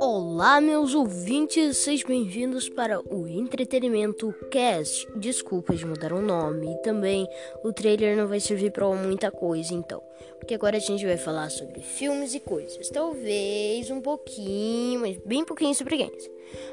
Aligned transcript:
Olá, 0.00 0.60
meus 0.60 0.94
ouvintes, 0.94 1.76
sejam 1.76 2.08
bem-vindos 2.08 2.68
para 2.68 3.00
o 3.00 3.28
Entretenimento 3.28 4.34
Cast. 4.50 5.06
Desculpa 5.16 5.76
de 5.76 5.86
mudar 5.86 6.12
o 6.12 6.20
nome 6.20 6.72
e 6.72 6.82
também 6.82 7.28
o 7.62 7.72
trailer 7.72 8.16
não 8.16 8.26
vai 8.26 8.40
servir 8.40 8.72
para 8.72 8.88
muita 8.88 9.30
coisa, 9.30 9.72
então. 9.72 10.02
Porque 10.38 10.54
agora 10.54 10.76
a 10.78 10.80
gente 10.80 11.06
vai 11.06 11.16
falar 11.16 11.50
sobre 11.50 11.80
filmes 11.80 12.34
e 12.34 12.40
coisas. 12.40 12.88
Talvez 12.88 13.88
um 13.90 14.00
pouquinho, 14.00 15.00
mas 15.00 15.16
bem 15.18 15.44
pouquinho 15.44 15.74
sobre 15.74 15.96
games. 15.96 16.28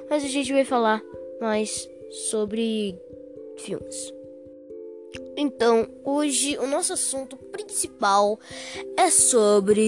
Mas 0.09 0.23
a 0.23 0.27
gente 0.27 0.51
vai 0.51 0.65
falar 0.65 1.03
mais 1.39 1.87
sobre 2.09 2.99
filmes. 3.57 4.13
Então, 5.37 5.87
hoje 6.03 6.57
o 6.57 6.67
nosso 6.67 6.93
assunto 6.93 7.37
principal 7.69 8.39
é 8.97 9.11
sobre 9.11 9.83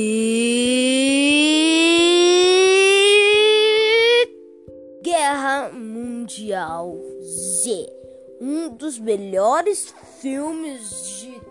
Guerra 5.02 5.72
Mundial 5.74 6.96
Z, 7.24 7.92
um 8.40 8.70
dos 8.70 9.00
melhores 9.00 9.94
filmes 10.20 11.20
de 11.20 11.42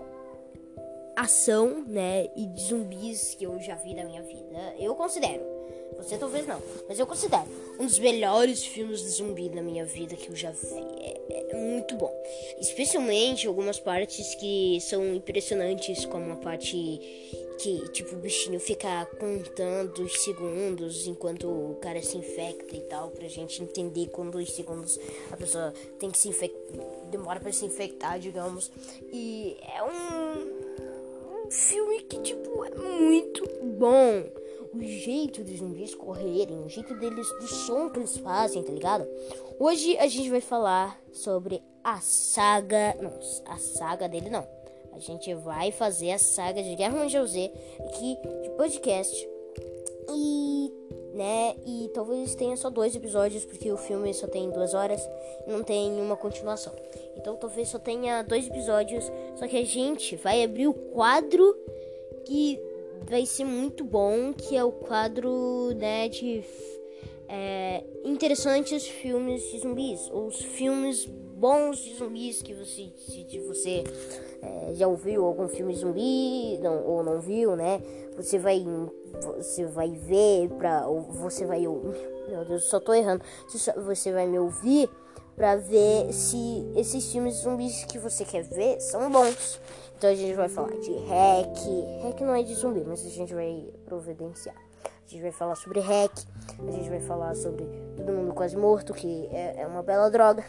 ação, 1.17 1.85
né, 1.87 2.29
e 2.37 2.47
de 2.47 2.63
zumbis 2.63 3.35
que 3.35 3.45
eu 3.45 3.59
já 3.59 3.75
vi 3.75 3.93
na 3.95 4.05
minha 4.05 4.23
vida. 4.23 4.75
Eu 4.79 4.95
considero. 4.95 5.60
Você 5.97 6.17
talvez 6.17 6.47
não, 6.47 6.61
mas 6.89 6.99
eu 6.99 7.07
considero 7.07 7.45
um 7.79 7.87
dos 7.87 7.99
melhores 7.99 8.65
filmes 8.65 9.01
de 9.01 9.09
zumbi 9.09 9.49
da 9.49 9.63
minha 9.63 9.85
vida 9.85 10.17
que 10.17 10.29
eu 10.29 10.37
já 10.37 10.51
vi. 10.51 10.81
É, 11.01 11.51
é 11.51 11.57
muito 11.57 11.95
bom. 11.97 12.13
Especialmente 12.59 13.47
algumas 13.47 13.79
partes 13.79 14.35
que 14.35 14.79
são 14.81 15.15
impressionantes, 15.15 16.05
como 16.05 16.33
a 16.33 16.37
parte 16.37 16.77
que, 17.61 17.89
tipo, 17.91 18.15
o 18.15 18.19
bichinho 18.19 18.59
fica 18.59 19.07
contando 19.19 20.03
os 20.03 20.23
segundos 20.23 21.07
enquanto 21.07 21.47
o 21.47 21.75
cara 21.77 22.03
se 22.03 22.17
infecta 22.17 22.75
e 22.75 22.81
tal, 22.81 23.11
pra 23.11 23.29
gente 23.29 23.63
entender 23.63 24.09
quantos 24.09 24.53
segundos 24.53 24.99
a 25.31 25.37
pessoa 25.37 25.75
tem 25.99 26.11
que 26.11 26.19
se 26.19 26.29
infectar, 26.29 26.87
demora 27.11 27.39
para 27.39 27.53
se 27.53 27.67
infectar, 27.67 28.19
digamos. 28.19 28.71
E 29.13 29.59
é 29.77 29.83
um, 29.83 31.47
um 31.47 31.51
filme 31.51 32.01
que, 32.03 32.19
tipo, 32.21 32.65
é 32.65 32.71
muito 32.71 33.47
bom 33.63 34.40
o 34.73 34.83
jeito 34.83 35.43
dos 35.43 35.59
zumbis 35.59 35.95
correrem, 35.95 36.63
o 36.65 36.69
jeito 36.69 36.95
deles, 36.95 37.29
do 37.41 37.47
som 37.47 37.91
que 37.91 37.99
eles 37.99 38.17
fazem, 38.19 38.63
tá 38.63 38.73
ligado? 38.73 39.07
Hoje 39.59 39.97
a 39.99 40.07
gente 40.07 40.31
vai 40.31 40.41
falar 40.41 40.99
sobre 41.13 41.63
a 41.83 42.01
saga. 42.01 42.97
Não, 43.01 43.13
a 43.47 43.59
saga 43.59 44.09
dele 44.09 44.31
não. 44.31 44.47
A 44.93 44.99
gente 44.99 45.33
vai 45.35 45.73
fazer 45.73 46.13
a 46.13 46.19
saga 46.19 46.63
de 46.63 46.75
Guerra 46.75 46.97
Mundial 46.97 47.27
Z 47.27 47.51
aqui 47.87 48.17
de 48.43 48.51
podcast. 48.51 49.29
E. 50.13 50.73
né? 51.15 51.57
E 51.67 51.91
talvez 51.95 52.35
tenha 52.35 52.57
só 52.57 52.71
dois 52.71 52.95
episódios, 52.95 53.45
porque 53.45 53.71
o 53.71 53.77
filme 53.77 54.13
só 54.15 54.27
tem 54.27 54.51
duas 54.51 54.75
horas 54.75 55.01
e 55.47 55.51
não 55.51 55.63
tem 55.63 56.01
uma 56.01 56.17
continuação. 56.17 56.73
Então 57.17 57.37
talvez 57.37 57.69
só 57.69 57.79
tenha 57.79 58.23
dois 58.23 58.47
episódios. 58.47 59.05
Só 59.37 59.47
que 59.47 59.57
a 59.57 59.65
gente 59.65 60.17
vai 60.17 60.43
abrir 60.43 60.69
o 60.69 60.75
quadro 60.75 61.57
que 62.25 62.59
vai 63.09 63.27
ser 63.27 63.45
muito 63.45 63.85
bom, 63.85 64.33
que 64.33 64.57
é 64.57 64.65
o 64.65 64.73
quadro 64.73 65.73
né, 65.77 66.09
de 66.09 66.45
é, 67.29 67.85
interessantes 68.05 68.87
filmes 68.87 69.43
de 69.51 69.61
zumbis, 69.61 70.09
ou 70.11 70.27
os 70.27 70.41
filmes 70.43 71.07
bons 71.07 71.79
de 71.79 71.95
zumbis 71.95 72.43
que 72.43 72.53
você, 72.53 72.93
se 72.97 73.39
você 73.47 73.85
é, 74.43 74.75
já 74.75 74.87
ouviu 74.87 75.25
algum 75.25 75.49
filme 75.49 75.75
zumbi 75.75 76.59
não, 76.59 76.85
ou 76.87 77.03
não 77.03 77.21
viu, 77.21 77.57
né? 77.57 77.81
Você 78.17 78.39
vai, 78.39 78.63
você 79.37 79.65
vai 79.65 79.91
ver 79.91 80.51
para, 80.59 80.87
ou 80.87 81.01
você 81.01 81.47
vai, 81.47 81.61
meu 81.61 82.45
Deus, 82.47 82.65
só 82.65 82.79
tô 82.79 82.93
errando. 82.93 83.25
Você 83.49 84.13
vai 84.13 84.27
me 84.27 84.39
ouvir 84.39 84.91
para 85.37 85.57
ver 85.57 86.13
se 86.13 86.71
esses 86.77 87.11
filmes 87.11 87.37
zumbis 87.37 87.85
que 87.85 87.99
você 87.99 88.25
quer 88.25 88.43
ver 88.43 88.81
são 88.81 89.11
bons. 89.11 89.61
Então 89.97 90.09
a 90.09 90.15
gente 90.15 90.35
vai 90.35 90.49
falar 90.49 90.71
de 90.79 90.93
hack. 90.93 92.03
Hack 92.03 92.21
não 92.23 92.35
é 92.35 92.43
de 92.43 92.55
zumbi, 92.55 92.83
mas 92.87 93.05
a 93.05 93.09
gente 93.11 93.35
vai 93.35 93.69
providenciar. 93.85 94.57
A 94.85 95.09
gente 95.11 95.23
vai 95.23 95.33
falar 95.33 95.57
sobre 95.57 95.81
hack. 95.81 96.13
A 96.67 96.71
gente 96.71 96.89
vai 96.89 97.01
falar 97.01 97.35
sobre 97.35 97.65
todo 97.97 98.13
mundo 98.13 98.33
quase 98.33 98.57
morto, 98.57 98.95
que 98.95 99.29
é, 99.33 99.63
é 99.63 99.67
uma 99.67 99.83
bela 99.83 100.11
droga. 100.11 100.45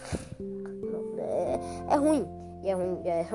É, 1.17 1.93
é 1.93 1.95
ruim. 1.95 2.25
É 2.63 2.73
ruim. 2.73 3.01
É, 3.05 3.25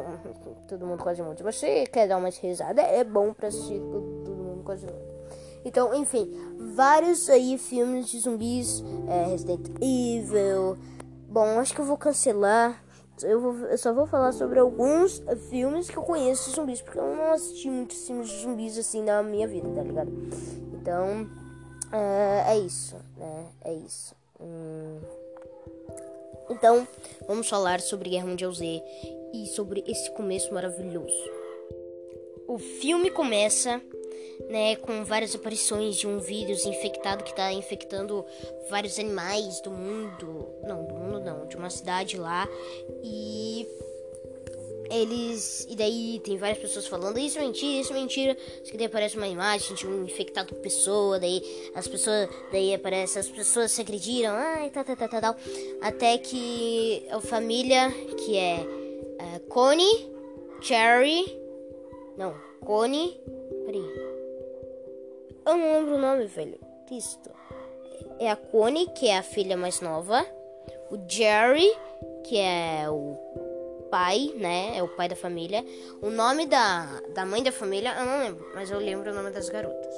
todo 0.68 0.86
mundo 0.86 1.02
quase 1.02 1.20
morto. 1.20 1.38
Se 1.38 1.44
você 1.44 1.86
quer 1.86 2.08
dar 2.08 2.16
umas 2.16 2.38
risadas, 2.38 2.84
é 2.84 3.04
bom 3.04 3.32
pra 3.34 3.48
assistir 3.48 3.78
todo 3.80 4.36
mundo 4.36 4.62
quase 4.64 4.86
morto. 4.86 5.16
Então, 5.64 5.92
enfim, 5.94 6.32
vários 6.74 7.28
aí 7.28 7.58
filmes 7.58 8.08
de 8.08 8.20
zumbis. 8.20 8.84
É, 9.08 9.24
Resident 9.24 9.68
Evil. 9.80 10.78
Bom, 11.36 11.60
acho 11.60 11.74
que 11.74 11.80
eu 11.82 11.84
vou 11.84 11.98
cancelar 11.98 12.82
eu, 13.22 13.38
vou, 13.38 13.54
eu, 13.66 13.76
só 13.76 13.92
vou 13.92 14.06
falar 14.06 14.32
sobre 14.32 14.58
alguns 14.58 15.22
filmes 15.50 15.90
que 15.90 15.98
eu 15.98 16.02
conheço 16.02 16.48
de 16.48 16.56
zumbis, 16.56 16.80
porque 16.80 16.98
eu 16.98 17.14
não 17.14 17.30
assisti 17.32 17.68
muitos 17.68 18.06
filmes 18.06 18.30
de 18.30 18.40
zumbis 18.40 18.78
assim 18.78 19.02
na 19.02 19.22
minha 19.22 19.46
vida, 19.46 19.68
tá 19.68 19.82
ligado? 19.82 20.10
Então, 20.72 21.28
é, 21.92 22.54
é 22.54 22.58
isso, 22.58 22.96
né? 23.18 23.48
É 23.62 23.74
isso. 23.74 24.14
Hum. 24.40 24.98
Então, 26.48 26.88
vamos 27.28 27.46
falar 27.50 27.80
sobre 27.80 28.08
Guerra 28.08 28.28
Mundial 28.28 28.52
Z 28.54 28.82
e 29.34 29.46
sobre 29.48 29.84
esse 29.86 30.10
começo 30.12 30.54
maravilhoso. 30.54 31.30
O 32.48 32.56
filme 32.58 33.10
começa 33.10 33.82
né, 34.48 34.76
com 34.76 35.04
várias 35.04 35.34
aparições 35.34 35.96
de 35.96 36.06
um 36.06 36.18
vírus 36.18 36.64
infectado 36.64 37.24
que 37.24 37.30
está 37.30 37.52
infectando 37.52 38.24
vários 38.68 38.98
animais 38.98 39.60
do 39.60 39.70
mundo, 39.70 40.48
não, 40.62 40.84
do 40.84 40.94
mundo 40.94 41.20
não, 41.20 41.46
de 41.46 41.56
uma 41.56 41.70
cidade 41.70 42.16
lá. 42.16 42.48
E 43.02 43.66
eles 44.90 45.66
e 45.68 45.76
daí 45.76 46.20
tem 46.22 46.36
várias 46.36 46.58
pessoas 46.58 46.86
falando 46.86 47.18
isso 47.18 47.38
é 47.38 47.42
mentira, 47.42 47.80
isso 47.80 47.92
é 47.92 47.96
mentira, 47.96 48.36
isso 48.62 48.70
que 48.70 48.76
daí 48.76 48.86
aparece 48.86 49.16
uma 49.16 49.26
imagem 49.26 49.74
de 49.74 49.86
um 49.86 50.04
infectado 50.04 50.54
pessoa, 50.56 51.18
daí 51.18 51.42
as 51.74 51.86
pessoas, 51.88 52.28
daí 52.52 52.74
aparece 52.74 53.18
as 53.18 53.28
pessoas 53.28 53.72
se 53.72 53.80
acreditam, 53.80 54.32
ai, 54.32 54.70
tá, 54.70 54.84
tá, 54.84 54.96
tá, 54.96 55.08
tá, 55.08 55.20
tal, 55.20 55.36
até 55.80 56.18
que 56.18 57.06
a 57.10 57.20
família 57.20 57.90
que 58.16 58.36
é 58.36 58.60
uh, 58.60 59.40
Connie, 59.48 60.10
Cherry, 60.60 61.38
não, 62.16 62.34
Connie, 62.64 63.20
peraí, 63.64 64.05
eu 65.46 65.56
não 65.56 65.72
lembro 65.72 65.94
o 65.94 65.98
nome, 65.98 66.26
velho. 66.26 66.58
Cristo. 66.86 67.30
É 68.18 68.30
a 68.30 68.36
Connie, 68.36 68.88
que 68.88 69.08
é 69.08 69.18
a 69.18 69.22
filha 69.22 69.56
mais 69.56 69.80
nova. 69.80 70.24
O 70.90 70.98
Jerry, 71.08 71.70
que 72.24 72.38
é 72.38 72.88
o 72.88 73.16
pai, 73.90 74.32
né? 74.36 74.76
É 74.76 74.82
o 74.82 74.88
pai 74.88 75.08
da 75.08 75.16
família. 75.16 75.64
O 76.02 76.10
nome 76.10 76.46
da, 76.46 77.00
da 77.14 77.24
mãe 77.24 77.42
da 77.42 77.52
família, 77.52 77.94
eu 77.98 78.04
não 78.04 78.18
lembro, 78.20 78.46
mas 78.54 78.70
eu 78.70 78.78
lembro 78.78 79.10
o 79.10 79.14
nome 79.14 79.30
das 79.30 79.48
garotas. 79.48 79.94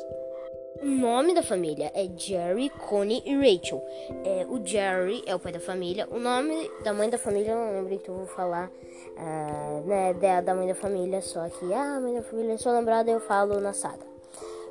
O 0.81 0.87
nome 0.87 1.35
da 1.35 1.43
família 1.43 1.91
é 1.93 2.09
Jerry, 2.17 2.71
Connie 2.71 3.23
e 3.27 3.35
Rachel. 3.35 3.83
É, 4.25 4.47
o 4.49 4.65
Jerry 4.65 5.25
é 5.27 5.35
o 5.35 5.39
pai 5.41 5.53
da 5.53 5.61
família. 5.61 6.07
O 6.11 6.19
nome 6.19 6.71
da 6.85 6.93
mãe 6.93 7.11
da 7.11 7.19
família 7.19 7.51
eu 7.51 7.57
não 7.57 7.73
lembro, 7.73 7.95
então 7.95 8.15
eu 8.15 8.19
vou 8.21 8.29
falar 8.29 8.69
uh, 8.69 9.87
né, 9.87 10.15
da, 10.15 10.41
da 10.41 10.55
mãe 10.55 10.69
da 10.69 10.77
família. 10.77 11.21
Só 11.21 11.49
que 11.49 11.73
ah, 11.73 11.97
a 11.97 12.01
mãe 12.01 12.15
da 12.15 12.23
família, 12.23 12.57
sou 12.59 12.73
lembrada, 12.73 13.11
eu 13.11 13.21
falo 13.21 13.61
na 13.61 13.73
saga. 13.73 14.07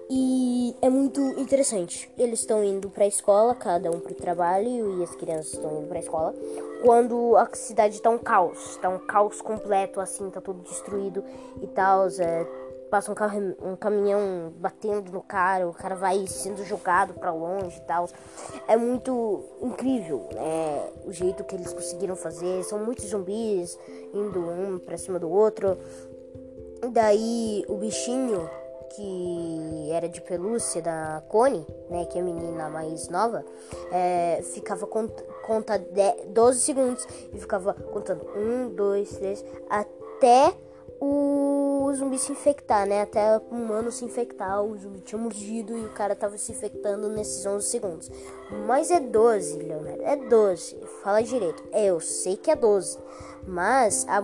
E 0.10 0.74
é 0.82 0.90
muito 0.90 1.20
interessante. 1.38 2.10
Eles 2.18 2.40
estão 2.40 2.64
indo 2.64 2.90
para 2.90 3.04
a 3.04 3.08
escola, 3.08 3.54
cada 3.54 3.92
um 3.92 4.00
para 4.00 4.14
o 4.14 4.16
trabalho, 4.16 5.00
e 5.00 5.04
as 5.04 5.14
crianças 5.16 5.54
estão 5.54 5.80
indo 5.80 5.88
para 5.88 5.98
a 5.98 6.02
escola. 6.02 6.34
Quando 6.84 7.36
a 7.36 7.50
cidade 7.54 7.96
está 7.96 8.10
um 8.10 8.18
caos, 8.18 8.72
está 8.72 8.88
um 8.88 9.00
caos 9.00 9.42
completo, 9.42 10.00
assim, 10.00 10.30
tá 10.30 10.40
tudo 10.40 10.62
destruído 10.62 11.24
e 11.62 11.68
tal. 11.68 12.08
É, 12.20 12.48
passa 12.90 13.12
um, 13.12 13.72
um 13.72 13.76
caminhão 13.76 14.54
batendo 14.58 15.12
no 15.12 15.22
cara, 15.22 15.68
o 15.68 15.74
cara 15.74 15.96
vai 15.96 16.26
sendo 16.26 16.64
jogado 16.64 17.14
para 17.14 17.34
longe 17.34 17.78
e 17.78 17.82
tal. 17.82 18.08
É 18.66 18.78
muito 18.78 19.44
incrível, 19.62 20.26
né? 20.34 20.90
O 21.06 21.12
jeito 21.12 21.44
que 21.44 21.56
eles 21.56 21.74
conseguiram 21.74 22.16
fazer. 22.16 22.64
São 22.64 22.80
muitos 22.80 23.06
zumbis 23.06 23.78
indo 24.14 24.40
um 24.40 24.80
para 24.80 24.98
cima 24.98 25.20
do 25.20 25.30
outro. 25.30 25.78
Daí 26.92 27.66
o 27.68 27.76
bichinho 27.76 28.50
que 28.96 29.90
era 29.92 30.08
de 30.08 30.22
pelúcia 30.22 30.82
da 30.82 31.24
Connie, 31.28 31.66
né, 31.90 32.06
que 32.06 32.18
é 32.18 32.22
a 32.22 32.24
menina 32.24 32.70
mais 32.70 33.10
nova, 33.10 33.44
é, 33.92 34.42
ficava 34.54 34.86
cont 34.88 35.12
conta 35.46 35.82
12 36.28 36.60
segundos 36.60 37.08
e 37.34 37.40
ficava 37.40 37.74
contando 37.74 38.26
1, 38.36 38.76
2, 38.76 39.10
3, 39.18 39.46
até 39.70 40.54
o 41.00 41.67
o 41.88 41.96
zumbi 41.96 42.18
se 42.18 42.32
infectar, 42.32 42.88
né? 42.88 43.02
Até 43.02 43.38
o 43.38 43.42
humano 43.56 43.92
se 43.92 44.04
infectar, 44.04 44.62
o 44.62 44.78
zumbi 44.78 45.00
tinha 45.02 45.20
mordido 45.20 45.78
e 45.78 45.86
o 45.86 45.90
cara 45.90 46.16
tava 46.16 46.38
se 46.38 46.52
infectando 46.52 47.10
nesses 47.10 47.46
11 47.46 47.66
segundos. 47.66 48.12
Mas 48.66 48.92
é 48.92 49.00
12, 49.00 49.58
Leonardo, 49.58 50.04
é 50.04 50.16
12. 50.16 50.78
Fala 51.04 51.22
direito. 51.22 51.64
É, 51.72 51.86
eu 51.86 52.00
sei 52.00 52.38
que 52.38 52.52
é 52.52 52.56
12. 52.56 52.98
Mas 53.46 54.06
a 54.10 54.22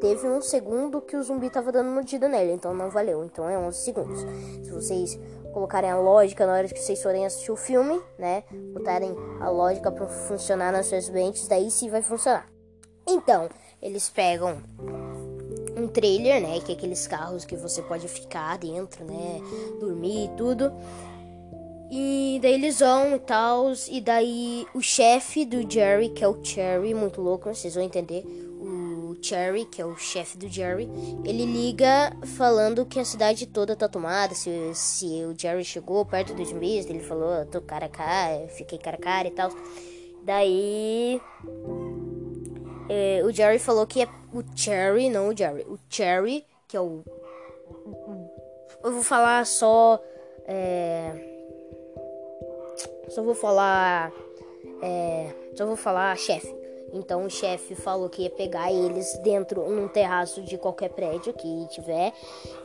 teve 0.00 0.28
um 0.28 0.42
segundo 0.42 1.00
que 1.00 1.16
o 1.16 1.22
zumbi 1.22 1.48
tava 1.48 1.70
dando 1.70 1.90
mordida 1.90 2.28
nele, 2.28 2.52
então 2.52 2.74
não 2.74 2.90
valeu. 2.90 3.24
Então 3.24 3.48
é 3.48 3.56
11 3.56 3.78
segundos. 3.78 4.20
Se 4.64 4.70
vocês 4.70 5.18
colocarem 5.52 5.90
a 5.90 5.98
lógica 5.98 6.46
na 6.46 6.52
hora 6.52 6.68
que 6.68 6.78
vocês 6.78 7.02
forem 7.02 7.24
assistir 7.24 7.52
o 7.52 7.56
filme, 7.56 8.00
né? 8.18 8.42
Botarem 8.72 9.14
a 9.40 9.48
lógica 9.48 9.90
para 9.90 10.06
funcionar 10.06 10.72
nas 10.72 10.86
suas 10.86 11.08
mentes, 11.08 11.46
daí 11.48 11.70
sim 11.70 11.88
vai 11.88 12.02
funcionar. 12.02 12.46
Então, 13.06 13.48
eles 13.80 14.10
pegam 14.10 14.58
um 15.76 15.86
trailer, 15.86 16.40
né? 16.40 16.58
Que 16.60 16.72
é 16.72 16.74
aqueles 16.74 17.06
carros 17.06 17.44
que 17.44 17.56
você 17.56 17.82
pode 17.82 18.08
ficar 18.08 18.58
dentro, 18.58 19.04
né? 19.04 19.40
Dormir 19.78 20.24
e 20.26 20.36
tudo. 20.36 20.72
E 21.90 22.38
daí 22.42 22.54
eles 22.54 22.80
vão 22.80 23.14
e 23.14 23.18
tal. 23.20 23.72
E 23.88 24.00
daí 24.00 24.66
o 24.74 24.80
chefe 24.80 25.44
do 25.44 25.70
Jerry, 25.70 26.08
que 26.08 26.24
é 26.24 26.28
o 26.28 26.42
Cherry, 26.42 26.94
muito 26.94 27.20
louco, 27.20 27.54
vocês 27.54 27.74
vão 27.74 27.84
entender. 27.84 28.24
O 28.58 29.16
Cherry, 29.22 29.64
que 29.66 29.80
é 29.80 29.86
o 29.86 29.96
chefe 29.96 30.36
do 30.36 30.48
Jerry, 30.48 30.88
ele 31.24 31.44
liga 31.44 32.16
falando 32.36 32.84
que 32.84 32.98
a 32.98 33.04
cidade 33.04 33.46
toda 33.46 33.76
tá 33.76 33.88
tomada. 33.88 34.34
Se, 34.34 34.50
se 34.74 35.06
o 35.24 35.34
Jerry 35.38 35.64
chegou 35.64 36.04
perto 36.04 36.34
dos 36.34 36.48
zumbis, 36.48 36.86
ele 36.86 37.00
falou: 37.00 37.44
tô 37.46 37.60
cara 37.60 37.86
a 37.86 37.90
cara, 37.90 38.48
fiquei 38.48 38.78
cara 38.78 38.96
a 38.96 39.00
cara 39.00 39.28
e 39.28 39.32
tal. 39.32 39.50
Daí. 40.24 41.20
É, 42.88 43.22
o 43.24 43.30
Jerry 43.32 43.58
falou 43.58 43.86
que 43.86 44.02
é 44.02 44.08
o 44.32 44.42
Cherry, 44.54 45.10
não 45.10 45.28
o 45.28 45.36
Jerry. 45.36 45.62
O 45.62 45.78
Cherry, 45.88 46.44
que 46.68 46.76
é 46.76 46.80
o. 46.80 47.02
Eu 48.82 48.92
vou 48.92 49.02
falar 49.02 49.44
só. 49.46 50.00
É, 50.46 51.12
só 53.08 53.22
vou 53.22 53.34
falar. 53.34 54.12
É, 54.82 55.34
só 55.56 55.66
vou 55.66 55.76
falar 55.76 56.16
chefe. 56.16 56.54
Então 56.92 57.24
o 57.24 57.30
chefe 57.30 57.74
falou 57.74 58.08
que 58.08 58.22
ia 58.22 58.30
pegar 58.30 58.72
eles 58.72 59.18
dentro 59.18 59.68
num 59.68 59.88
terraço 59.88 60.42
de 60.42 60.56
qualquer 60.56 60.90
prédio 60.90 61.32
que 61.32 61.66
tiver. 61.68 62.12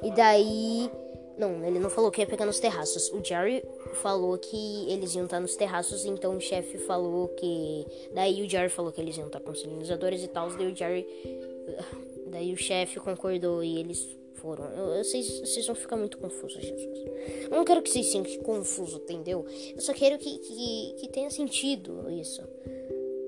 E 0.04 0.12
daí. 0.12 0.92
Não, 1.42 1.66
ele 1.66 1.80
não 1.80 1.90
falou 1.90 2.12
que 2.12 2.22
ia 2.22 2.28
pegar 2.28 2.46
nos 2.46 2.60
terraços. 2.60 3.10
O 3.12 3.20
Jerry 3.24 3.64
falou 3.96 4.38
que 4.38 4.92
eles 4.92 5.16
iam 5.16 5.26
estar 5.26 5.40
nos 5.40 5.56
terraços, 5.56 6.06
então 6.06 6.38
o 6.38 6.40
chefe 6.40 6.78
falou 6.78 7.30
que. 7.30 7.84
Daí 8.14 8.44
o 8.44 8.48
Jerry 8.48 8.70
falou 8.70 8.92
que 8.92 9.02
eles 9.02 9.18
iam 9.18 9.26
estar 9.26 9.40
com 9.40 9.56
sinalizadores 9.56 10.24
e 10.24 10.28
tal. 10.28 10.52
Daí 10.52 10.72
o 10.72 10.76
Jerry. 10.76 11.08
Daí 12.28 12.54
o 12.54 12.58
chefe 12.58 13.00
concordou 13.00 13.64
e 13.64 13.80
eles 13.80 14.08
foram. 14.36 14.66
Eu, 14.66 15.04
vocês, 15.04 15.40
vocês 15.40 15.66
vão 15.66 15.76
ficar 15.76 15.98
muito 15.98 16.20
confusos, 16.20 16.62
Jesus. 16.62 17.00
Eu 17.46 17.58
não 17.58 17.66
quero 17.66 17.82
que 17.82 17.90
vocês 17.90 18.14
fiquem 18.14 18.40
confusos, 18.44 19.02
entendeu? 19.02 19.44
Eu 19.76 19.82
só 19.82 19.96
quero 19.96 20.20
que, 20.20 20.38
que, 20.38 20.96
que 21.00 21.10
tenha 21.10 21.32
sentido 21.32 22.08
isso. 22.12 22.44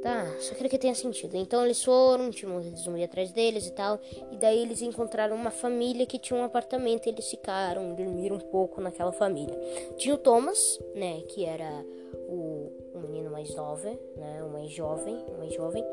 Tá, 0.04 0.36
só 0.38 0.54
quero 0.54 0.68
que 0.68 0.78
tenha 0.78 0.94
sentido. 0.94 1.38
Então 1.38 1.64
eles 1.64 1.82
foram, 1.82 2.30
tinha 2.30 2.52
um 2.52 2.62
zumbi 2.76 3.02
atrás 3.02 3.32
deles 3.32 3.66
e 3.68 3.72
tal. 3.72 3.98
E 4.34 4.36
daí 4.36 4.62
eles 4.62 4.82
encontraram 4.82 5.34
uma 5.34 5.50
família 5.50 6.06
que 6.06 6.20
tinha 6.20 6.38
um 6.38 6.44
apartamento. 6.44 7.06
E 7.06 7.10
eles 7.10 7.30
ficaram, 7.30 7.96
dormiram 7.96 8.36
um 8.36 8.40
pouco 8.40 8.82
naquela 8.82 9.14
família. 9.14 9.58
Tinha 9.96 10.14
o 10.14 10.18
Thomas, 10.18 10.78
né, 10.94 11.22
que 11.30 11.46
era 11.46 11.86
o, 12.28 12.70
o 12.94 13.00
menino 13.00 13.32
mais 13.32 13.56
novo, 13.56 13.98
né, 14.18 14.44
o 14.44 14.50
mais 14.50 14.72
jovem, 14.72 15.16
o 15.16 15.38
mais 15.38 15.54
jovem. 15.54 15.86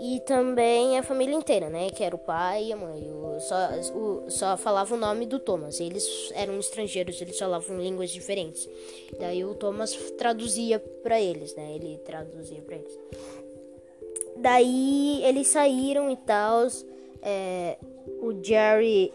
E 0.00 0.18
também 0.26 0.98
a 0.98 1.04
família 1.04 1.36
inteira, 1.36 1.70
né, 1.70 1.90
que 1.90 2.02
era 2.02 2.16
o 2.16 2.18
pai 2.18 2.64
e 2.64 2.72
a 2.72 2.76
mãe. 2.76 3.08
O, 3.08 3.38
só, 3.38 3.56
o, 3.94 4.30
só 4.30 4.56
falava 4.56 4.94
o 4.96 4.98
nome 4.98 5.26
do 5.26 5.38
Thomas. 5.38 5.78
Eles 5.78 6.32
eram 6.34 6.58
estrangeiros, 6.58 7.20
eles 7.20 7.38
falavam 7.38 7.80
línguas 7.80 8.10
diferentes. 8.10 8.68
Daí 9.20 9.44
o 9.44 9.54
Thomas 9.54 9.94
traduzia 10.18 10.80
para 10.80 11.20
eles, 11.20 11.54
né, 11.54 11.72
ele 11.76 11.98
traduzia 11.98 12.60
para 12.62 12.76
eles. 12.76 12.98
Daí 14.44 15.22
eles 15.24 15.46
saíram 15.46 16.10
e 16.10 16.16
tal. 16.18 16.66
É, 17.22 17.78
o 18.20 18.44
Jerry 18.44 19.10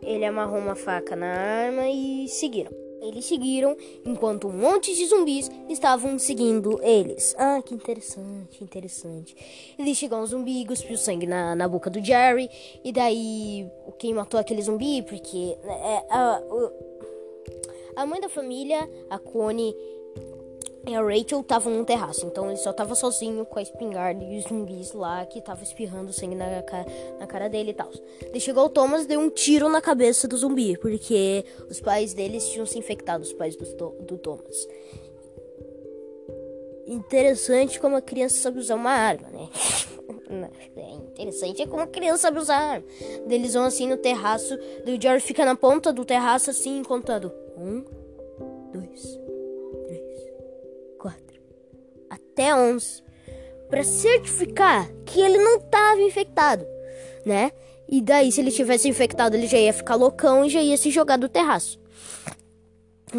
ele 0.00 0.24
amarrou 0.24 0.60
uma 0.60 0.76
faca 0.76 1.16
na 1.16 1.26
arma 1.26 1.88
e 1.88 2.28
seguiram. 2.28 2.70
Eles 3.00 3.24
seguiram 3.24 3.76
enquanto 4.06 4.46
um 4.46 4.52
monte 4.52 4.94
de 4.94 5.04
zumbis 5.06 5.50
estavam 5.68 6.16
seguindo 6.16 6.80
eles. 6.80 7.34
Ah, 7.36 7.60
que 7.60 7.74
interessante, 7.74 8.62
interessante. 8.62 9.34
Eles 9.76 9.98
chegam 9.98 10.22
um 10.22 10.26
zumbi, 10.26 10.64
cuspiu 10.64 10.96
sangue 10.96 11.26
na, 11.26 11.56
na 11.56 11.66
boca 11.66 11.90
do 11.90 12.00
Jerry. 12.00 12.48
E 12.84 12.92
daí, 12.92 13.68
quem 13.98 14.14
matou 14.14 14.38
aquele 14.38 14.62
zumbi? 14.62 15.02
Porque 15.02 15.58
é, 15.64 16.04
a, 16.08 16.40
a 17.96 18.06
mãe 18.06 18.20
da 18.20 18.28
família, 18.28 18.88
a 19.10 19.18
Connie, 19.18 19.74
e 20.86 20.94
a 20.96 21.00
Rachel 21.00 21.42
tava 21.44 21.70
num 21.70 21.84
terraço, 21.84 22.26
então 22.26 22.48
ele 22.48 22.56
só 22.56 22.72
tava 22.72 22.94
sozinho 22.94 23.46
com 23.46 23.58
a 23.58 23.62
espingarda 23.62 24.24
e 24.24 24.38
os 24.38 24.44
zumbis 24.44 24.92
lá 24.92 25.24
que 25.24 25.40
tava 25.40 25.62
espirrando 25.62 26.12
sangue 26.12 26.34
na, 26.34 26.46
na 27.20 27.26
cara 27.26 27.48
dele 27.48 27.70
e 27.70 27.74
tal. 27.74 27.90
Daí 28.30 28.40
chegou 28.40 28.64
o 28.64 28.68
Thomas 28.68 29.06
deu 29.06 29.20
um 29.20 29.30
tiro 29.30 29.68
na 29.68 29.80
cabeça 29.80 30.26
do 30.26 30.36
zumbi, 30.36 30.76
porque 30.76 31.44
os 31.70 31.80
pais 31.80 32.14
deles 32.14 32.48
tinham 32.48 32.66
se 32.66 32.78
infectado, 32.78 33.22
os 33.22 33.32
pais 33.32 33.54
do, 33.54 33.90
do 34.00 34.18
Thomas. 34.18 34.68
Interessante 36.84 37.78
como 37.78 37.96
a 37.96 38.02
criança 38.02 38.40
sabe 38.40 38.58
usar 38.58 38.74
uma 38.74 38.90
arma, 38.90 39.28
né? 39.28 39.48
É 40.74 40.94
interessante 40.94 41.60
é 41.60 41.66
como 41.66 41.82
a 41.82 41.86
criança 41.86 42.22
sabe 42.22 42.38
usar 42.38 42.56
arma. 42.56 42.86
Eles 43.28 43.52
vão 43.52 43.64
assim 43.64 43.86
no 43.86 43.98
terraço, 43.98 44.54
o 44.54 45.00
Jerry 45.00 45.20
fica 45.20 45.44
na 45.44 45.54
ponta 45.54 45.92
do 45.92 46.06
terraço 46.06 46.48
assim, 46.48 46.82
contando. 46.82 47.30
Um, 47.54 47.84
dois, 48.72 49.18
até 52.10 52.54
11 52.54 53.02
para 53.68 53.82
certificar 53.82 54.86
que 55.06 55.20
ele 55.20 55.38
não 55.38 55.56
estava 55.56 56.00
infectado, 56.02 56.66
né? 57.24 57.50
E 57.88 58.00
daí, 58.00 58.30
se 58.30 58.40
ele 58.40 58.50
tivesse 58.50 58.88
infectado, 58.88 59.36
ele 59.36 59.46
já 59.46 59.58
ia 59.58 59.72
ficar 59.72 59.94
loucão 59.96 60.44
e 60.44 60.50
já 60.50 60.62
ia 60.62 60.76
se 60.76 60.90
jogar 60.90 61.16
do 61.16 61.28
terraço. 61.28 61.80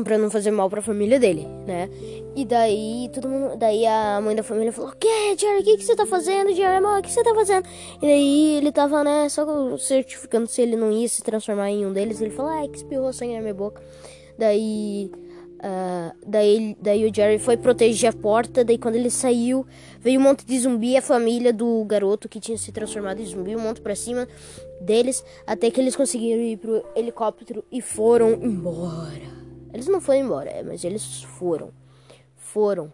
Pra 0.04 0.18
não 0.18 0.32
fazer 0.32 0.50
mal 0.50 0.68
pra 0.68 0.82
família 0.82 1.20
dele, 1.20 1.48
né? 1.68 1.88
E 2.36 2.44
daí, 2.44 3.10
todo 3.14 3.30
mundo. 3.30 3.56
Daí 3.56 3.86
a 3.86 4.20
mãe 4.20 4.36
da 4.36 4.42
família 4.42 4.74
falou: 4.74 4.90
O 4.90 4.96
que, 4.96 5.38
Jerry? 5.38 5.62
O 5.62 5.64
que, 5.64 5.78
que 5.78 5.84
você 5.84 5.96
tá 5.96 6.08
fazendo, 6.08 6.52
Jerry? 6.56 6.84
O 6.84 7.02
que 7.04 7.12
você 7.12 7.24
tá 7.24 7.36
fazendo? 7.36 7.68
E 7.98 8.02
daí 8.02 8.58
ele 8.58 8.72
tava, 8.72 9.04
né, 9.04 9.30
só 9.30 9.78
certificando 9.78 10.48
se 10.48 10.64
ele 10.64 10.76
não 10.76 10.92
ia 10.92 11.08
se 11.08 11.22
transformar 11.22 11.70
em 11.70 11.86
um 11.86 11.94
deles. 11.94 12.20
Ele 12.22 12.32
falou: 12.32 12.52
Ai, 12.52 12.68
que 12.68 12.78
espirrou 12.78 13.14
sangue 13.14 13.36
na 13.36 13.42
minha 13.42 13.54
boca. 13.54 13.84
Daí 14.36 15.12
Uh, 15.64 16.14
daí, 16.28 16.76
daí 16.82 17.10
o 17.10 17.16
Jerry 17.16 17.40
foi 17.40 17.56
proteger 17.56 18.10
a 18.10 18.14
porta. 18.14 18.66
Daí, 18.66 18.78
quando 18.78 18.96
ele 18.96 19.10
saiu, 19.10 19.66
veio 19.98 20.20
um 20.20 20.24
monte 20.24 20.46
de 20.46 20.60
zumbi. 20.60 20.98
A 20.98 21.02
família 21.02 21.54
do 21.54 21.86
garoto 21.86 22.28
que 22.28 22.38
tinha 22.38 22.58
se 22.58 22.70
transformado 22.74 23.22
em 23.22 23.26
zumbi, 23.26 23.56
um 23.56 23.62
monte 23.62 23.80
pra 23.80 23.96
cima 23.96 24.28
deles. 24.82 25.24
Até 25.48 25.72
que 25.72 25.80
eles 25.80 25.96
conseguiram 25.96 26.42
ir 26.42 26.58
pro 26.58 26.86
helicóptero 26.94 27.64
e 27.72 27.82
foram 27.82 28.34
embora. 28.34 29.44
Eles 29.74 29.88
não 29.88 30.02
foram 30.02 30.20
embora, 30.20 30.50
é, 30.50 30.62
mas 30.64 30.84
eles 30.84 31.24
foram. 31.24 31.72
Foram. 32.36 32.92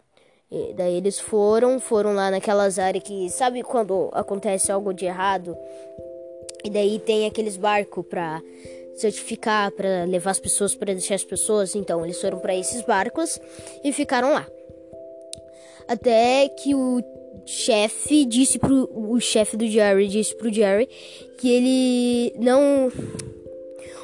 E 0.52 0.74
daí 0.74 0.96
eles 0.96 1.20
foram, 1.20 1.80
foram 1.80 2.14
lá 2.14 2.30
naquelas 2.30 2.78
áreas 2.78 3.04
que. 3.04 3.32
Sabe 3.32 3.64
quando 3.64 4.12
acontece 4.14 4.72
algo 4.72 4.94
de 4.94 5.06
errado? 5.06 5.58
E 6.64 6.70
daí 6.70 7.00
tem 7.00 7.26
aqueles 7.26 7.58
barcos 7.58 8.06
pra 8.06 8.42
certificar 9.00 9.72
para 9.72 10.06
levar 10.06 10.32
as 10.32 10.40
pessoas 10.40 10.76
para 10.76 10.94
deixar 10.94 11.16
as 11.16 11.24
pessoas. 11.24 11.76
Então 11.76 12.04
eles 12.06 12.20
foram 12.20 12.40
para 12.40 12.56
esses 12.56 12.82
barcos 12.82 13.40
e 13.84 13.92
ficaram 13.92 14.34
lá. 14.34 14.48
Até 15.88 16.48
que 16.50 16.76
o 16.76 17.02
chefe 17.46 18.26
disse 18.26 18.60
pro 18.60 18.90
o 18.94 19.20
chefe 19.20 19.58
do 19.58 19.68
Jerry 19.68 20.08
disse 20.08 20.36
pro 20.36 20.54
Jerry 20.54 20.88
que 21.38 21.50
ele 21.50 22.34
não 22.40 22.92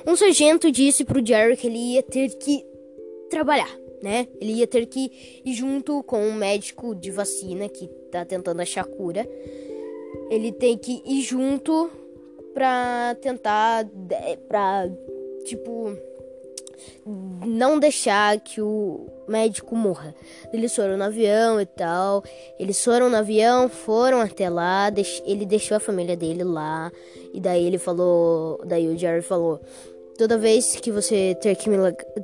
um 0.08 0.16
sargento 0.16 0.72
disse 0.72 1.04
pro 1.04 1.26
Jerry 1.26 1.58
que 1.58 1.68
ele 1.68 1.94
ia 1.94 2.04
ter 2.04 2.30
que 2.38 2.66
trabalhar, 3.30 3.70
né? 4.02 4.28
Ele 4.40 4.54
ia 4.54 4.68
ter 4.68 4.86
que 4.86 5.42
ir 5.44 5.54
junto 5.54 6.04
com 6.04 6.20
um 6.20 6.34
médico 6.34 6.96
de 6.96 7.12
vacina 7.12 7.68
que 7.68 7.88
tá 8.12 8.24
tentando 8.24 8.62
achar 8.62 8.86
cura. 8.86 9.28
Ele 10.30 10.52
tem 10.52 10.78
que 10.78 11.02
ir 11.06 11.22
junto 11.22 11.90
pra 12.56 13.18
tentar, 13.22 13.86
pra, 14.48 14.90
tipo, 15.44 15.94
não 17.46 17.78
deixar 17.78 18.40
que 18.40 18.62
o 18.62 19.08
médico 19.28 19.76
morra. 19.76 20.16
Eles 20.54 20.74
foram 20.74 20.96
no 20.96 21.04
avião 21.04 21.60
e 21.60 21.66
tal. 21.66 22.24
Eles 22.58 22.82
foram 22.82 23.10
no 23.10 23.18
avião, 23.18 23.68
foram 23.68 24.22
até 24.22 24.50
lá. 24.50 24.90
Ele 25.26 25.46
deixou 25.46 25.76
a 25.76 25.82
família 25.82 26.16
dele 26.16 26.46
lá. 26.46 26.90
E 27.34 27.42
daí 27.42 27.66
ele 27.66 27.78
falou. 27.78 28.62
Daí 28.66 28.88
o 28.88 28.98
Jerry 28.98 29.22
falou: 29.22 29.60
Toda 30.18 30.38
vez 30.38 30.78
que 30.78 30.92
você 30.92 31.38
ter 31.42 31.56
que 31.58 31.70
me 31.70 31.78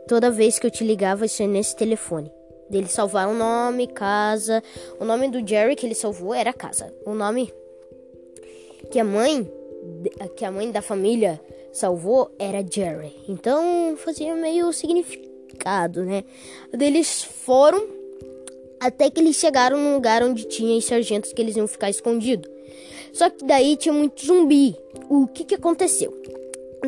Toda 0.07 0.31
vez 0.31 0.57
que 0.57 0.65
eu 0.65 0.71
te 0.71 0.85
ligar, 0.85 1.17
vai 1.17 1.27
ser 1.27 1.45
nesse 1.45 1.75
telefone. 1.75 2.31
Ele 2.71 2.87
salvaram 2.87 3.31
o 3.31 3.35
nome, 3.35 3.85
casa. 3.85 4.63
O 4.97 5.03
nome 5.03 5.27
do 5.27 5.45
Jerry 5.45 5.75
que 5.75 5.85
ele 5.85 5.95
salvou 5.95 6.33
era 6.33 6.53
casa. 6.53 6.93
O 7.05 7.13
nome 7.13 7.53
que 8.89 8.97
a 8.97 9.03
mãe 9.03 9.49
que 10.35 10.45
a 10.45 10.51
mãe 10.51 10.71
da 10.71 10.81
família 10.81 11.39
salvou 11.71 12.31
era 12.37 12.65
Jerry. 12.67 13.13
Então 13.27 13.95
fazia 13.97 14.35
meio 14.35 14.71
significado, 14.73 16.03
né? 16.03 16.23
Eles 16.79 17.23
foram 17.23 17.87
até 18.79 19.09
que 19.09 19.21
eles 19.21 19.35
chegaram 19.35 19.77
num 19.77 19.93
lugar 19.93 20.23
onde 20.23 20.45
tinha 20.45 20.77
os 20.77 20.85
sargentos 20.85 21.31
que 21.31 21.41
eles 21.41 21.55
iam 21.55 21.67
ficar 21.67 21.89
escondidos. 21.89 22.49
Só 23.13 23.29
que 23.29 23.45
daí 23.45 23.75
tinha 23.75 23.93
muito 23.93 24.25
zumbi. 24.25 24.75
O 25.09 25.27
que 25.27 25.43
que 25.43 25.55
aconteceu? 25.55 26.13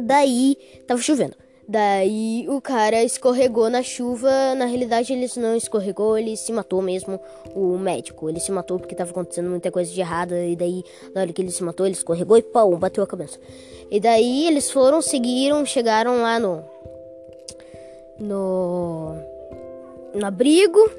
Daí 0.02 0.58
tava 0.88 1.02
chovendo. 1.02 1.36
Daí 1.68 2.46
o 2.50 2.60
cara 2.60 3.04
escorregou 3.04 3.70
na 3.70 3.82
chuva. 3.82 4.54
Na 4.56 4.66
realidade, 4.66 5.14
ele 5.14 5.28
não 5.38 5.56
escorregou, 5.56 6.18
ele 6.18 6.36
se 6.36 6.52
matou 6.52 6.82
mesmo. 6.82 7.20
O 7.56 7.78
médico, 7.78 8.30
ele 8.30 8.40
se 8.40 8.52
matou 8.52 8.80
porque 8.80 8.96
tava 8.96 9.12
acontecendo 9.12 9.50
muita 9.50 9.72
coisa 9.72 9.92
de 9.92 10.00
errada. 10.00 10.46
E 10.46 10.56
daí, 10.56 10.84
na 11.14 11.22
hora 11.22 11.32
que 11.34 11.42
ele 11.42 11.52
se 11.52 11.64
matou, 11.64 11.86
ele 11.86 11.96
escorregou 11.96 12.38
e 12.38 12.42
pão, 12.42 12.76
bateu 12.78 13.04
a 13.04 13.08
cabeça. 13.08 13.40
E 13.90 14.00
daí 14.00 14.48
eles 14.48 14.70
foram, 14.72 15.02
seguiram, 15.02 15.66
chegaram 15.66 16.22
lá 16.22 16.40
no. 16.40 16.64
No. 18.20 19.16
No 20.14 20.26
abrigo, 20.26 20.92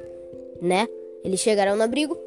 né? 0.61 0.87
Eles 1.23 1.39
chegaram 1.39 1.75
no 1.75 1.83
abrigo. 1.83 2.24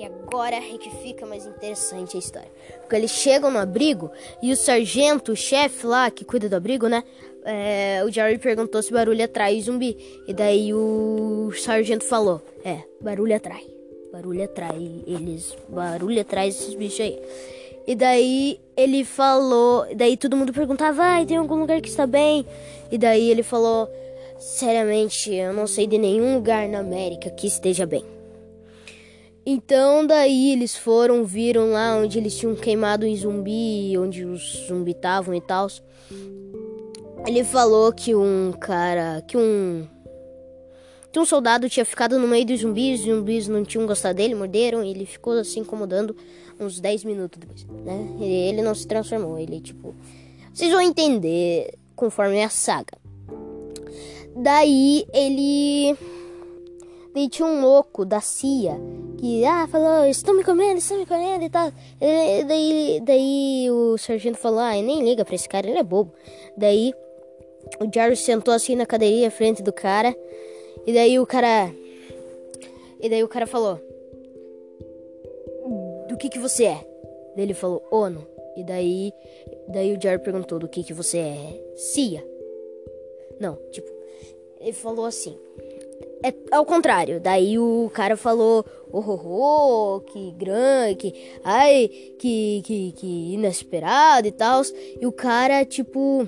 E 0.00 0.04
agora 0.06 0.56
é 0.56 0.78
que 0.78 0.88
fica 1.02 1.26
mais 1.26 1.44
interessante 1.44 2.16
a 2.16 2.18
história. 2.18 2.48
Porque 2.80 2.96
eles 2.96 3.10
chegam 3.10 3.50
no 3.50 3.58
abrigo 3.58 4.10
e 4.42 4.50
o 4.50 4.56
sargento, 4.56 5.32
o 5.32 5.36
chefe 5.36 5.86
lá 5.86 6.10
que 6.10 6.24
cuida 6.24 6.48
do 6.48 6.56
abrigo, 6.56 6.88
né? 6.88 7.04
É, 7.44 8.02
o 8.02 8.10
Jerry 8.10 8.38
perguntou 8.38 8.82
se 8.82 8.90
barulho 8.90 9.22
atrai 9.22 9.60
zumbi. 9.60 10.22
E 10.26 10.32
daí 10.32 10.72
o 10.72 11.52
sargento 11.54 12.06
falou: 12.06 12.40
É, 12.64 12.78
barulho 12.98 13.36
atrai. 13.36 13.66
Barulho 14.10 14.42
atrai 14.42 15.02
eles. 15.06 15.54
Barulho 15.68 16.22
atrai 16.22 16.48
esses 16.48 16.74
bichos 16.74 17.00
aí. 17.00 17.20
E 17.86 17.94
daí 17.94 18.58
ele 18.74 19.04
falou. 19.04 19.84
Daí 19.94 20.16
todo 20.16 20.34
mundo 20.34 20.50
perguntava: 20.50 20.94
Vai, 20.94 21.26
tem 21.26 21.36
algum 21.36 21.56
lugar 21.56 21.78
que 21.82 21.90
está 21.90 22.06
bem? 22.06 22.46
E 22.90 22.96
daí 22.96 23.30
ele 23.30 23.42
falou: 23.42 23.86
Seriamente, 24.38 25.34
eu 25.34 25.52
não 25.52 25.66
sei 25.66 25.86
de 25.86 25.98
nenhum 25.98 26.36
lugar 26.36 26.66
na 26.70 26.78
América 26.78 27.28
que 27.28 27.46
esteja 27.46 27.84
bem. 27.84 28.19
Então 29.52 30.06
daí 30.06 30.52
eles 30.52 30.76
foram, 30.76 31.24
viram 31.24 31.72
lá 31.72 31.96
onde 31.96 32.16
eles 32.16 32.38
tinham 32.38 32.54
queimado 32.54 33.04
um 33.04 33.16
zumbi, 33.16 33.98
onde 33.98 34.24
os 34.24 34.64
zumbis 34.68 34.94
estavam 34.94 35.34
e 35.34 35.40
tal. 35.40 35.66
Ele 37.26 37.42
falou 37.42 37.92
que 37.92 38.14
um 38.14 38.52
cara, 38.52 39.20
que 39.26 39.36
um 39.36 39.88
que 41.10 41.18
um 41.18 41.24
soldado 41.24 41.68
tinha 41.68 41.84
ficado 41.84 42.16
no 42.16 42.28
meio 42.28 42.46
dos 42.46 42.60
zumbis, 42.60 43.00
os 43.00 43.06
zumbis 43.06 43.48
não 43.48 43.64
tinham 43.64 43.88
gostado 43.88 44.18
dele, 44.18 44.36
morderam, 44.36 44.84
e 44.84 44.90
ele 44.92 45.04
ficou 45.04 45.32
assim 45.32 45.58
incomodando 45.58 46.16
uns 46.60 46.78
10 46.78 47.02
minutos 47.02 47.40
depois, 47.40 47.66
né? 47.84 48.08
Ele 48.20 48.62
não 48.62 48.72
se 48.72 48.86
transformou, 48.86 49.36
ele 49.36 49.60
tipo, 49.60 49.96
vocês 50.54 50.70
vão 50.70 50.80
entender 50.80 51.74
conforme 51.96 52.40
a 52.40 52.48
saga. 52.48 52.96
Daí 54.36 55.04
ele 55.12 55.96
Daí 57.14 57.28
tinha 57.28 57.46
um 57.46 57.60
louco 57.60 58.04
da 58.04 58.20
CIA 58.20 58.78
que 59.18 59.44
ah, 59.44 59.66
falou, 59.66 60.06
estão 60.06 60.34
me 60.34 60.44
comendo, 60.44 60.78
estão 60.78 60.98
me 60.98 61.06
comendo 61.06 61.44
e 61.44 61.50
tal. 61.50 61.72
E 62.00 62.44
daí, 62.44 63.00
daí 63.04 63.70
o 63.70 63.98
sargento 63.98 64.38
falou, 64.38 64.60
ah, 64.60 64.72
nem 64.72 65.02
liga 65.02 65.24
pra 65.24 65.34
esse 65.34 65.48
cara, 65.48 65.68
ele 65.68 65.78
é 65.78 65.82
bobo. 65.82 66.12
Daí 66.56 66.94
o 67.78 67.88
Jarvis 67.92 68.20
sentou 68.20 68.52
assim 68.52 68.74
na 68.74 68.86
cadeirinha 68.86 69.30
frente 69.30 69.62
do 69.62 69.72
cara. 69.72 70.16
E 70.86 70.92
daí 70.92 71.18
o 71.18 71.26
cara. 71.26 71.72
E 73.00 73.08
daí 73.08 73.22
o 73.22 73.28
cara 73.28 73.46
falou: 73.46 73.78
Do 76.08 76.16
que 76.16 76.28
que 76.28 76.38
você 76.38 76.64
é? 76.64 76.86
Daí 77.36 77.44
ele 77.44 77.54
falou: 77.54 77.82
ONU. 77.90 78.26
E 78.56 78.64
daí. 78.64 79.12
Daí 79.68 79.94
o 79.94 80.00
Jarvis 80.00 80.24
perguntou: 80.24 80.58
Do 80.58 80.68
que 80.68 80.82
que 80.82 80.94
você 80.94 81.18
é? 81.18 81.74
CIA. 81.76 82.24
Não, 83.38 83.56
tipo. 83.70 83.90
Ele 84.58 84.72
falou 84.72 85.04
assim: 85.04 85.38
é 86.22 86.34
ao 86.50 86.64
contrário. 86.64 87.20
Daí 87.20 87.58
o 87.58 87.90
cara 87.92 88.16
falou, 88.16 88.64
oh, 88.92 88.98
oh, 88.98 89.96
oh 89.96 90.00
que 90.00 90.32
grande, 90.32 90.96
que, 90.96 91.14
ai, 91.42 91.88
que, 92.18 92.62
que, 92.64 92.92
que 92.92 93.34
inesperado 93.34 94.26
e 94.28 94.32
tal. 94.32 94.62
E 95.00 95.06
o 95.06 95.12
cara, 95.12 95.64
tipo, 95.64 96.26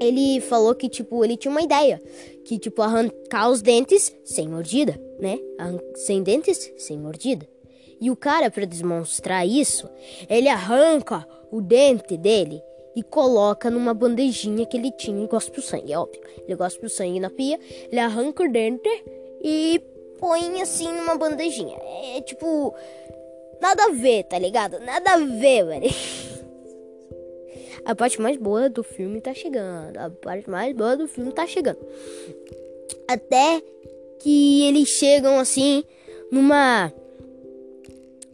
ele 0.00 0.40
falou 0.40 0.74
que, 0.74 0.88
tipo, 0.88 1.24
ele 1.24 1.36
tinha 1.36 1.50
uma 1.50 1.62
ideia. 1.62 2.02
Que, 2.44 2.58
tipo, 2.58 2.82
arrancar 2.82 3.48
os 3.50 3.62
dentes 3.62 4.14
sem 4.24 4.48
mordida, 4.48 5.00
né? 5.20 5.38
Sem 5.94 6.22
dentes, 6.22 6.72
sem 6.76 6.98
mordida. 6.98 7.48
E 8.00 8.10
o 8.10 8.16
cara, 8.16 8.50
para 8.50 8.64
demonstrar 8.64 9.46
isso, 9.46 9.88
ele 10.28 10.48
arranca 10.48 11.24
o 11.52 11.60
dente 11.60 12.16
dele 12.16 12.60
e 12.94 13.02
coloca 13.02 13.70
numa 13.70 13.94
bandejinha 13.94 14.66
que 14.66 14.76
ele 14.76 14.90
tinha 14.92 15.24
e 15.24 15.26
gospe 15.26 15.58
o 15.58 15.62
sangue, 15.62 15.92
é 15.92 15.98
óbvio. 15.98 16.20
Ele 16.44 16.54
gospe 16.54 16.86
o 16.86 16.90
sangue 16.90 17.20
na 17.20 17.30
pia, 17.30 17.58
ele 17.90 17.98
arranca 18.00 18.42
o 18.42 18.50
dente 18.50 18.88
e 19.42 19.80
põe 20.18 20.60
assim 20.60 20.92
numa 20.92 21.16
bandejinha. 21.16 21.76
É 22.16 22.20
tipo. 22.20 22.74
Nada 23.60 23.84
a 23.84 23.90
ver, 23.90 24.24
tá 24.24 24.38
ligado? 24.38 24.80
Nada 24.80 25.12
a 25.12 25.18
ver, 25.18 25.64
velho. 25.64 25.90
A 27.84 27.96
parte 27.96 28.20
mais 28.20 28.36
boa 28.36 28.68
do 28.68 28.84
filme 28.84 29.20
tá 29.20 29.34
chegando. 29.34 29.96
A 29.96 30.08
parte 30.08 30.48
mais 30.48 30.74
boa 30.74 30.96
do 30.96 31.08
filme 31.08 31.32
tá 31.32 31.46
chegando. 31.46 31.78
Até 33.08 33.60
que 34.20 34.68
eles 34.68 34.88
chegam 34.88 35.38
assim 35.38 35.82
numa. 36.30 36.92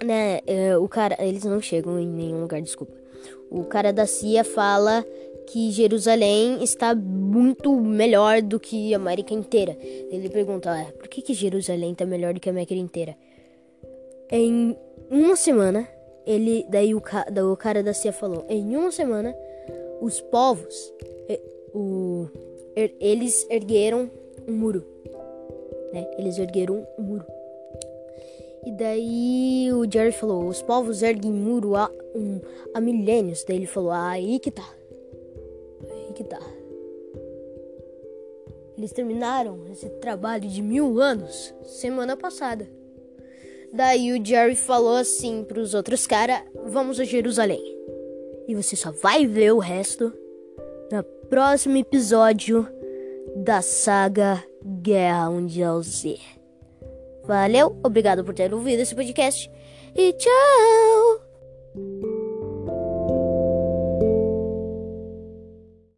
Né, 0.04 0.40
é, 0.46 0.76
o 0.76 0.86
cara. 0.88 1.16
Eles 1.18 1.44
não 1.44 1.62
chegam 1.62 1.98
em 1.98 2.06
nenhum 2.06 2.40
lugar, 2.40 2.60
desculpa 2.60 2.97
o 3.50 3.64
cara 3.64 3.92
da 3.92 4.06
CIA 4.06 4.44
fala 4.44 5.04
que 5.46 5.70
Jerusalém 5.70 6.62
está 6.62 6.94
muito 6.94 7.74
melhor 7.74 8.42
do 8.42 8.60
que 8.60 8.92
a 8.92 8.96
América 8.96 9.32
inteira. 9.32 9.76
Ele 10.10 10.28
pergunta, 10.28 10.70
ah, 10.70 10.92
por 10.98 11.08
que, 11.08 11.22
que 11.22 11.32
Jerusalém 11.32 11.92
está 11.92 12.04
melhor 12.04 12.34
do 12.34 12.40
que 12.40 12.48
a 12.48 12.52
América 12.52 12.74
inteira? 12.74 13.16
Em 14.30 14.76
uma 15.10 15.36
semana, 15.36 15.88
ele, 16.26 16.66
daí 16.68 16.94
o, 16.94 17.02
daí 17.32 17.44
o 17.44 17.56
cara 17.56 17.82
da 17.82 17.94
CIA 17.94 18.12
falou, 18.12 18.44
em 18.48 18.76
uma 18.76 18.92
semana, 18.92 19.34
os 20.02 20.20
povos, 20.20 20.92
o, 21.74 22.28
er, 22.76 22.94
eles 23.00 23.46
ergueram 23.50 24.10
um 24.46 24.52
muro, 24.52 24.84
né? 25.92 26.06
Eles 26.18 26.38
ergueram 26.38 26.86
um 26.98 27.02
muro. 27.02 27.37
E 28.64 28.72
daí 28.72 29.70
o 29.72 29.90
Jerry 29.90 30.12
falou: 30.12 30.46
os 30.48 30.62
povos 30.62 31.02
erguem 31.02 31.32
muro 31.32 31.76
há, 31.76 31.90
um, 32.14 32.40
há 32.74 32.80
milênios. 32.80 33.44
Daí 33.44 33.56
ele 33.56 33.66
falou: 33.66 33.90
aí 33.90 34.38
que 34.38 34.50
tá. 34.50 34.68
Aí 35.90 36.12
que 36.14 36.24
tá. 36.24 36.40
Eles 38.76 38.92
terminaram 38.92 39.66
esse 39.70 39.88
trabalho 40.00 40.48
de 40.48 40.62
mil 40.62 41.00
anos 41.00 41.54
semana 41.64 42.16
passada. 42.16 42.68
Daí 43.72 44.12
o 44.12 44.24
Jerry 44.24 44.54
falou 44.54 44.96
assim 44.96 45.44
para 45.44 45.60
os 45.60 45.74
outros 45.74 46.06
caras: 46.06 46.42
vamos 46.66 47.00
a 47.00 47.04
Jerusalém. 47.04 47.76
E 48.46 48.54
você 48.54 48.76
só 48.76 48.90
vai 48.90 49.26
ver 49.26 49.52
o 49.52 49.58
resto 49.58 50.12
no 50.90 51.02
próximo 51.28 51.76
episódio 51.76 52.66
da 53.36 53.60
saga 53.60 54.42
Guerra 54.64 55.30
Mundial 55.30 55.82
Z. 55.82 56.37
Valeu, 57.28 57.78
obrigado 57.84 58.24
por 58.24 58.32
ter 58.32 58.54
ouvido 58.54 58.80
esse 58.80 58.94
podcast 58.94 59.50
e 59.94 60.14
tchau! 60.14 62.07